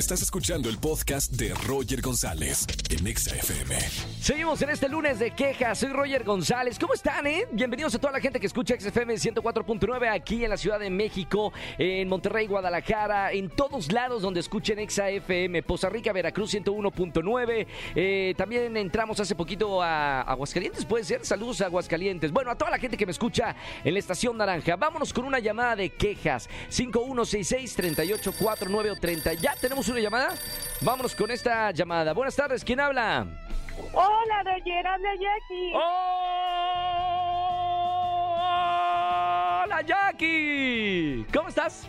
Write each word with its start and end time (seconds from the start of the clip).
Estás 0.00 0.22
escuchando 0.22 0.70
el 0.70 0.78
podcast 0.78 1.30
de 1.32 1.52
Roger 1.66 2.00
González 2.00 2.66
en 2.88 3.06
Exa 3.06 3.36
FM. 3.36 3.78
Seguimos 4.22 4.62
en 4.62 4.70
este 4.70 4.88
lunes 4.88 5.18
de 5.18 5.32
quejas. 5.32 5.78
Soy 5.78 5.90
Roger 5.90 6.24
González. 6.24 6.78
¿Cómo 6.78 6.94
están, 6.94 7.26
eh? 7.26 7.46
Bienvenidos 7.52 7.94
a 7.94 7.98
toda 7.98 8.14
la 8.14 8.20
gente 8.20 8.40
que 8.40 8.46
escucha 8.46 8.80
XFM 8.80 9.12
104.9 9.12 10.10
aquí 10.10 10.42
en 10.42 10.48
la 10.48 10.56
Ciudad 10.56 10.80
de 10.80 10.88
México, 10.88 11.52
en 11.76 12.08
Monterrey, 12.08 12.46
Guadalajara, 12.46 13.32
en 13.32 13.50
todos 13.50 13.92
lados 13.92 14.22
donde 14.22 14.40
escuchen 14.40 14.78
XFM, 14.88 15.62
Poza 15.64 15.90
Rica, 15.90 16.14
Veracruz 16.14 16.54
101.9. 16.54 17.66
Eh, 17.94 18.32
también 18.38 18.74
entramos 18.78 19.20
hace 19.20 19.34
poquito 19.34 19.82
a 19.82 20.22
Aguascalientes, 20.22 20.86
puede 20.86 21.04
ser. 21.04 21.26
Saludos 21.26 21.60
a 21.60 21.66
Aguascalientes. 21.66 22.32
Bueno, 22.32 22.50
a 22.50 22.56
toda 22.56 22.70
la 22.70 22.78
gente 22.78 22.96
que 22.96 23.04
me 23.04 23.12
escucha 23.12 23.54
en 23.84 23.92
la 23.92 23.98
Estación 23.98 24.38
Naranja. 24.38 24.76
Vámonos 24.76 25.12
con 25.12 25.26
una 25.26 25.40
llamada 25.40 25.76
de 25.76 25.90
quejas. 25.90 26.48
5166-3849 26.70 28.92
o 28.92 28.96
30. 28.96 29.34
Ya 29.34 29.54
tenemos 29.56 29.89
una 29.90 30.00
llamada. 30.00 30.34
Vámonos 30.80 31.14
con 31.14 31.30
esta 31.30 31.70
llamada. 31.72 32.12
Buenas 32.12 32.34
tardes, 32.36 32.64
¿quién 32.64 32.80
habla? 32.80 33.26
Hola, 33.92 34.42
Roger, 34.44 34.86
habla 34.86 35.10
Jackie. 35.14 35.72
¡Hola, 39.64 39.82
Jackie! 39.82 41.26
¿Cómo 41.32 41.48
estás? 41.48 41.88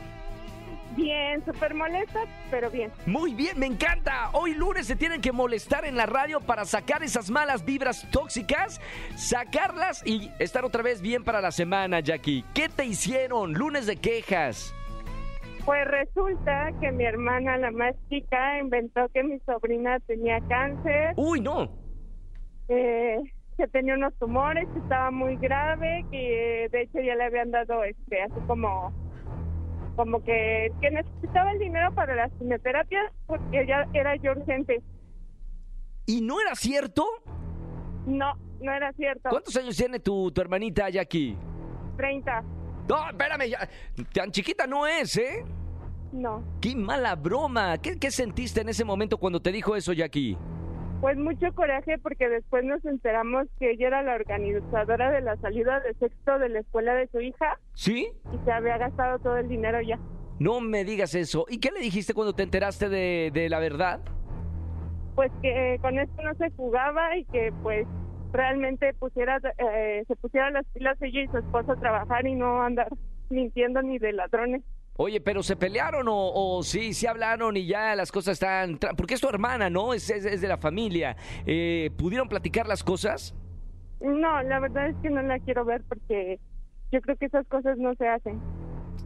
Bien, 0.95 1.43
súper 1.45 1.73
molesta, 1.73 2.19
pero 2.49 2.69
bien. 2.69 2.91
Muy 3.05 3.33
bien, 3.33 3.57
me 3.57 3.65
encanta. 3.65 4.29
Hoy 4.33 4.53
lunes 4.53 4.87
se 4.87 4.95
tienen 4.97 5.21
que 5.21 5.31
molestar 5.31 5.85
en 5.85 5.95
la 5.95 6.05
radio 6.05 6.41
para 6.41 6.65
sacar 6.65 7.01
esas 7.01 7.29
malas 7.29 7.63
vibras 7.63 8.05
tóxicas, 8.11 8.81
sacarlas 9.15 10.05
y 10.05 10.31
estar 10.39 10.65
otra 10.65 10.83
vez 10.83 11.01
bien 11.01 11.23
para 11.23 11.39
la 11.39 11.51
semana, 11.51 12.01
Jackie. 12.01 12.43
¿Qué 12.53 12.67
te 12.67 12.83
hicieron? 12.85 13.53
Lunes 13.53 13.85
de 13.85 13.95
quejas. 13.95 14.73
Pues 15.65 15.88
resulta 15.88 16.71
que 16.79 16.91
mi 16.91 17.03
hermana, 17.05 17.57
la 17.57 17.71
más 17.71 17.95
chica, 18.09 18.59
inventó 18.59 19.07
que 19.09 19.23
mi 19.23 19.40
sobrina 19.41 19.99
tenía 20.01 20.40
cáncer, 20.48 21.13
Uy, 21.17 21.40
no. 21.40 21.70
eh, 22.67 23.17
que 23.57 23.67
tenía 23.67 23.93
unos 23.93 24.13
tumores, 24.17 24.67
que 24.73 24.79
estaba 24.79 25.12
muy 25.12 25.35
grave, 25.37 26.04
que 26.09 26.67
de 26.71 26.82
hecho 26.82 26.99
ya 26.99 27.15
le 27.15 27.26
habían 27.26 27.51
dado, 27.51 27.84
este, 27.84 28.23
así 28.23 28.39
como, 28.48 28.91
como 29.95 30.23
que, 30.23 30.71
que 30.82 30.89
necesitaba 30.89 31.51
el 31.51 31.59
dinero 31.59 31.93
para 31.93 32.15
las 32.15 32.32
quimioterapias 32.34 33.12
porque 33.27 33.65
ya 33.67 33.85
era 33.93 34.15
yo 34.15 34.32
urgente. 34.32 34.82
¿Y 36.07 36.21
no 36.21 36.41
era 36.41 36.55
cierto? 36.55 37.05
No, 38.07 38.34
no 38.62 38.71
era 38.73 38.91
cierto. 38.93 39.29
¿Cuántos 39.29 39.55
años 39.57 39.77
tiene 39.77 39.99
tu, 39.99 40.32
tu 40.32 40.41
hermanita, 40.41 40.89
Jackie? 40.89 41.37
30. 41.98 42.43
No, 42.91 43.09
espérame, 43.09 43.49
ya. 43.49 43.70
Tan 44.13 44.31
chiquita 44.31 44.67
no 44.67 44.85
es, 44.85 45.15
¿eh? 45.15 45.45
No. 46.11 46.43
¡Qué 46.59 46.75
mala 46.75 47.15
broma! 47.15 47.77
¿Qué, 47.77 47.98
qué 47.98 48.11
sentiste 48.11 48.59
en 48.59 48.67
ese 48.67 48.83
momento 48.83 49.17
cuando 49.17 49.41
te 49.41 49.53
dijo 49.53 49.77
eso, 49.77 49.93
Jackie? 49.93 50.37
Pues 50.99 51.17
mucho 51.17 51.53
coraje 51.55 51.98
porque 51.99 52.27
después 52.27 52.65
nos 52.65 52.83
enteramos 52.83 53.48
que 53.59 53.71
ella 53.71 53.87
era 53.87 54.03
la 54.03 54.15
organizadora 54.15 55.09
de 55.09 55.21
la 55.21 55.37
salida 55.37 55.79
de 55.79 55.93
sexto 55.95 56.37
de 56.37 56.49
la 56.49 56.59
escuela 56.59 56.93
de 56.93 57.07
su 57.07 57.21
hija 57.21 57.57
¿Sí? 57.73 58.09
y 58.31 58.45
se 58.45 58.51
había 58.51 58.77
gastado 58.77 59.20
todo 59.20 59.37
el 59.37 59.48
dinero 59.48 59.79
ya. 59.81 59.98
No 60.39 60.59
me 60.59 60.83
digas 60.83 61.15
eso. 61.15 61.45
¿Y 61.49 61.59
qué 61.59 61.71
le 61.71 61.79
dijiste 61.79 62.13
cuando 62.13 62.33
te 62.33 62.43
enteraste 62.43 62.89
de, 62.89 63.31
de 63.33 63.48
la 63.49 63.59
verdad? 63.59 64.01
Pues 65.16 65.31
que 65.41 65.75
eh, 65.75 65.79
con 65.79 65.97
esto 65.97 66.22
no 66.22 66.35
se 66.35 66.51
jugaba 66.51 67.16
y 67.17 67.23
que 67.25 67.53
pues 67.63 67.88
realmente 68.31 68.94
pusiera 68.94 69.40
eh, 69.57 70.03
se 70.07 70.16
pusieran 70.16 70.53
las 70.53 70.66
pilas 70.74 70.97
ella 71.01 71.22
y 71.24 71.28
su 71.28 71.38
esposo 71.38 71.74
a 71.74 71.75
trabajar 71.75 72.25
y 72.28 72.35
no 72.35 72.62
andar 72.63 72.88
mintiendo 73.29 73.81
ni 73.81 73.97
de 74.00 74.13
ladrones. 74.13 74.62
Oye, 74.97 75.22
pero 75.22 75.41
¿se 75.41 75.56
pelearon 75.56 76.07
o, 76.09 76.13
o 76.57 76.63
sí, 76.63 76.94
sí 76.94 77.07
hablaron 77.07 77.56
y 77.57 77.66
ya 77.66 77.96
las 77.96 78.12
cosas 78.12 78.34
están... 78.34 78.78
Porque 78.97 79.13
es 79.16 79.22
tu 79.22 79.29
hermana, 79.29 79.69
¿no? 79.69 79.94
Es, 79.94 80.09
es- 80.09 80.25
es 80.25 80.41
de 80.41 80.47
la 80.47 80.57
familia. 80.57 81.16
Eh, 81.46 81.90
¿Pudieron 81.97 82.28
platicar 82.28 82.67
las 82.67 82.83
cosas? 82.83 83.33
No, 84.01 84.41
la 84.44 84.59
verdad 84.59 84.89
es 84.89 84.95
que 85.01 85.09
no 85.09 85.22
la 85.22 85.39
quiero 85.39 85.63
ver 85.66 85.81
porque 85.88 86.39
yo 86.91 87.01
creo 87.01 87.16
que 87.16 87.25
esas 87.25 87.47
cosas 87.47 87.78
no 87.78 87.95
se 87.95 88.07
hacen. 88.07 88.39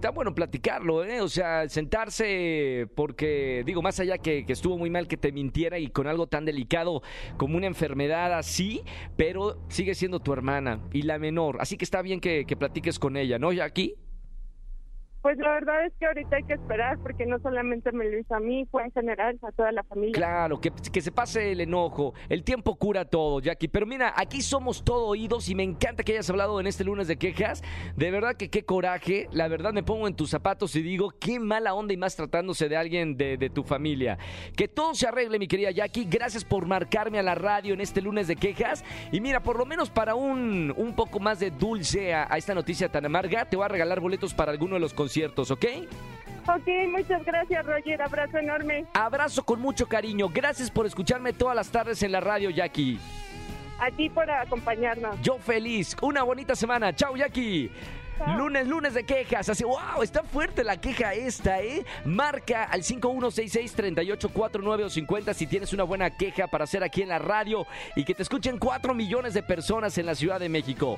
Está 0.05 0.13
bueno 0.13 0.35
platicarlo, 0.35 1.03
¿eh? 1.03 1.19
O 1.19 1.27
sea, 1.27 1.67
sentarse 1.67 2.87
porque, 2.93 3.63
digo, 3.65 3.81
más 3.81 3.99
allá 3.99 4.19
que, 4.19 4.45
estuvo 4.47 4.77
muy 4.77 4.91
mal 4.91 5.07
que 5.07 5.17
te 5.17 5.31
mintiera 5.31 5.79
y 5.79 5.87
con 5.87 6.05
algo 6.05 6.27
tan 6.27 6.45
delicado 6.45 7.01
como 7.37 7.57
una 7.57 7.65
enfermedad 7.65 8.37
así, 8.37 8.83
pero 9.17 9.57
sigue 9.67 9.95
siendo 9.95 10.19
tu 10.19 10.31
hermana 10.31 10.79
y 10.93 11.01
la 11.01 11.17
menor. 11.17 11.57
Así 11.59 11.75
que 11.75 11.85
está 11.85 12.03
bien 12.03 12.19
que, 12.19 12.45
que 12.45 12.55
platiques 12.55 12.99
con 12.99 13.17
ella, 13.17 13.39
¿no, 13.39 13.51
Jackie? 13.51 13.95
Pues 15.25 15.39
la 15.39 15.53
verdad 15.53 15.87
es 15.87 15.93
que 15.99 16.05
ahorita 16.05 16.35
hay 16.35 16.43
que 16.43 16.53
esperar 16.53 16.99
porque 16.99 17.25
no 17.25 17.39
solamente 17.39 17.91
me 17.91 18.05
lo 18.05 18.19
hizo 18.19 18.35
a 18.35 18.39
mí, 18.39 18.67
fue 18.69 18.83
en 18.83 18.91
general 18.91 19.39
a 19.41 19.51
toda 19.53 19.71
la 19.71 19.83
familia. 19.83 20.13
Claro, 20.13 20.61
que, 20.61 20.71
que 20.93 21.01
se 21.01 21.11
pase 21.11 21.51
el 21.51 21.61
enojo. 21.61 22.13
El 22.29 22.43
tiempo 22.43 22.75
cura 22.75 23.05
todo, 23.05 23.39
Jackie. 23.39 23.67
Pero 23.67 23.87
mira, 23.87 24.13
aquí 24.15 24.43
somos 24.43 24.83
todo 24.83 25.07
oídos 25.07 25.49
y 25.49 25.55
me 25.55 25.63
encanta 25.63 26.03
que 26.03 26.11
hayas 26.11 26.29
hablado 26.29 26.59
en 26.59 26.67
este 26.67 26.83
lunes 26.83 27.07
de 27.07 27.17
quejas. 27.17 27.63
De 27.95 28.11
verdad 28.11 28.35
que 28.35 28.51
qué 28.51 28.65
coraje. 28.65 29.27
La 29.31 29.47
verdad 29.47 29.73
me 29.73 29.81
pongo 29.81 30.07
en 30.07 30.15
tus 30.15 30.29
zapatos 30.29 30.75
y 30.75 30.83
digo, 30.83 31.09
qué 31.19 31.39
mala 31.39 31.73
onda 31.73 31.95
y 31.95 31.97
más 31.97 32.15
tratándose 32.15 32.69
de 32.69 32.77
alguien 32.77 33.17
de, 33.17 33.49
tu 33.51 33.63
familia. 33.63 34.19
Que 34.55 34.67
todo 34.67 34.93
se 34.93 35.07
arregle, 35.07 35.39
mi 35.39 35.47
querida 35.47 35.71
Jackie. 35.71 36.05
Gracias 36.07 36.45
por 36.45 36.67
marcarme 36.67 37.17
a 37.17 37.23
la 37.23 37.33
radio 37.33 37.73
en 37.73 37.81
este 37.81 37.99
lunes 37.99 38.27
de 38.27 38.35
quejas. 38.35 38.85
Y 39.11 39.21
mira, 39.21 39.41
por 39.41 39.57
lo 39.57 39.65
menos 39.65 39.89
para 39.89 40.13
un, 40.13 40.71
un 40.77 40.95
poco 40.95 41.19
más 41.19 41.39
de 41.39 41.49
dulce 41.49 42.13
a, 42.13 42.27
a 42.29 42.37
esta 42.37 42.53
noticia 42.53 42.89
tan 42.89 43.07
amarga, 43.07 43.45
te 43.45 43.55
voy 43.55 43.65
a 43.65 43.69
regalar 43.69 43.99
boletos 44.01 44.35
para 44.35 44.51
alguno 44.51 44.75
de 44.75 44.81
los 44.81 44.93
conciertos, 44.93 45.14
¿ok? 45.51 45.65
Ok, 46.47 46.67
muchas 46.91 47.25
gracias 47.25 47.65
Roger, 47.65 47.99
abrazo 48.01 48.37
enorme. 48.37 48.85
Abrazo 48.93 49.43
con 49.43 49.59
mucho 49.59 49.87
cariño. 49.87 50.29
Gracias 50.29 50.69
por 50.69 50.85
escucharme 50.85 51.33
todas 51.33 51.55
las 51.55 51.69
tardes 51.69 52.03
en 52.03 52.11
la 52.11 52.19
radio, 52.19 52.51
Jackie. 52.51 52.99
A 53.79 53.89
ti 53.91 54.09
por 54.09 54.29
acompañarnos. 54.29 55.19
Yo 55.21 55.37
feliz. 55.39 55.95
Una 56.01 56.23
bonita 56.23 56.55
semana. 56.55 56.93
Chao, 56.95 57.15
Jackie. 57.15 57.71
Lunes, 58.37 58.67
lunes 58.67 58.93
de 58.93 59.03
quejas. 59.03 59.49
Así, 59.49 59.65
wow, 59.65 60.01
está 60.01 60.23
fuerte 60.23 60.63
la 60.63 60.79
queja 60.79 61.13
esta, 61.13 61.61
¿eh? 61.61 61.83
Marca 62.05 62.63
al 62.63 62.81
5166-3849 62.81 64.85
o 64.85 64.89
50 64.89 65.33
si 65.33 65.47
tienes 65.47 65.73
una 65.73 65.83
buena 65.83 66.11
queja 66.11 66.47
para 66.47 66.63
hacer 66.63 66.81
aquí 66.83 67.01
en 67.01 67.09
la 67.09 67.19
radio 67.19 67.67
y 67.95 68.05
que 68.05 68.15
te 68.15 68.23
escuchen 68.23 68.57
4 68.57 68.93
millones 68.93 69.33
de 69.33 69.43
personas 69.43 69.97
en 69.97 70.05
la 70.05 70.15
Ciudad 70.15 70.39
de 70.39 70.47
México. 70.47 70.97